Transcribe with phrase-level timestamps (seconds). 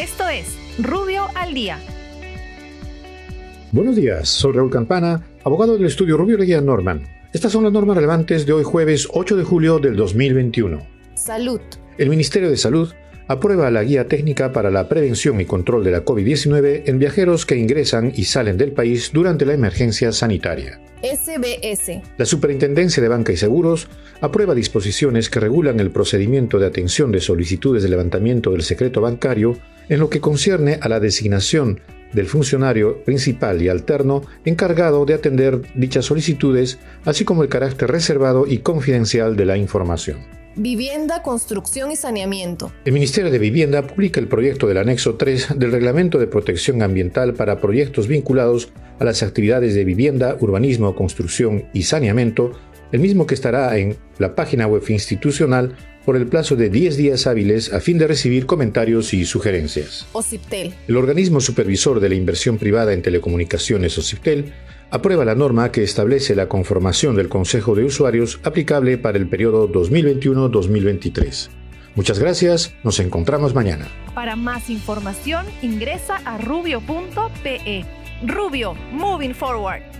[0.00, 1.78] Esto es Rubio al Día.
[3.70, 7.02] Buenos días, soy Raúl Campana, abogado del estudio Rubio Leguía Norman.
[7.34, 10.78] Estas son las normas relevantes de hoy jueves 8 de julio del 2021.
[11.12, 11.60] Salud.
[11.98, 12.90] El Ministerio de Salud
[13.28, 17.56] aprueba la guía técnica para la prevención y control de la COVID-19 en viajeros que
[17.56, 20.80] ingresan y salen del país durante la emergencia sanitaria.
[21.02, 22.00] SBS.
[22.16, 23.86] La Superintendencia de Banca y Seguros
[24.22, 29.58] aprueba disposiciones que regulan el procedimiento de atención de solicitudes de levantamiento del secreto bancario
[29.90, 31.80] en lo que concierne a la designación
[32.14, 38.46] del funcionario principal y alterno encargado de atender dichas solicitudes, así como el carácter reservado
[38.46, 40.18] y confidencial de la información.
[40.56, 42.72] Vivienda, construcción y saneamiento.
[42.84, 47.34] El Ministerio de Vivienda publica el proyecto del anexo 3 del Reglamento de Protección Ambiental
[47.34, 52.52] para proyectos vinculados a las actividades de vivienda, urbanismo, construcción y saneamiento,
[52.92, 57.26] el mismo que estará en la página web institucional por el plazo de 10 días
[57.26, 60.06] hábiles a fin de recibir comentarios y sugerencias.
[60.12, 60.74] OCIPTEL.
[60.88, 64.52] El organismo supervisor de la inversión privada en telecomunicaciones OCIPTEL
[64.90, 69.70] aprueba la norma que establece la conformación del Consejo de Usuarios aplicable para el periodo
[69.70, 71.50] 2021-2023.
[71.94, 73.88] Muchas gracias, nos encontramos mañana.
[74.14, 77.84] Para más información ingresa a rubio.pe.
[78.26, 79.99] Rubio, moving forward.